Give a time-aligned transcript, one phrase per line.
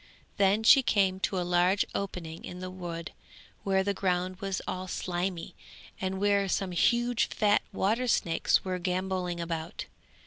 [0.37, 3.11] Then she came to a large opening in the wood
[3.63, 5.53] where the ground was all slimy,
[6.01, 9.85] and where some huge fat water snakes were gambolling about.